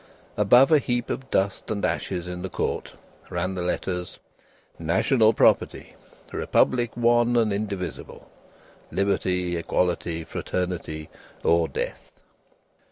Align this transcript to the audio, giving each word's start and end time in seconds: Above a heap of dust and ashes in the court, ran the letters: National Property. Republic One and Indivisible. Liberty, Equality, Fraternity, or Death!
Above 0.35 0.71
a 0.71 0.79
heap 0.79 1.11
of 1.11 1.29
dust 1.29 1.69
and 1.69 1.85
ashes 1.85 2.25
in 2.27 2.41
the 2.41 2.49
court, 2.49 2.93
ran 3.29 3.53
the 3.53 3.61
letters: 3.61 4.17
National 4.79 5.31
Property. 5.31 5.93
Republic 6.31 6.89
One 6.97 7.37
and 7.37 7.53
Indivisible. 7.53 8.27
Liberty, 8.89 9.55
Equality, 9.57 10.23
Fraternity, 10.23 11.07
or 11.43 11.67
Death! 11.67 12.11